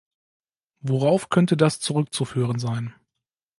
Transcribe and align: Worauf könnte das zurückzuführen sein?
Worauf 0.79 1.29
könnte 1.29 1.55
das 1.55 1.79
zurückzuführen 1.79 2.57
sein? 2.57 2.95